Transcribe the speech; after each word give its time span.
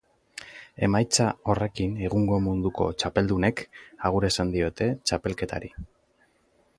Emaitza 0.87 1.27
horrekin 1.53 1.93
egungo 2.07 2.39
munduko 2.47 2.87
txapeldunek 3.03 3.63
agur 4.11 4.27
esan 4.31 4.55
diote 4.57 4.89
txapelketari. 5.11 5.75